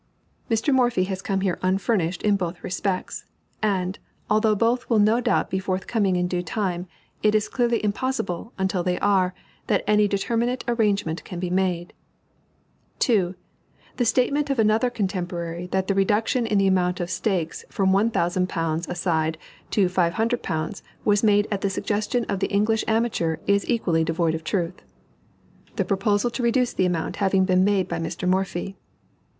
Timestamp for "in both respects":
2.23-3.25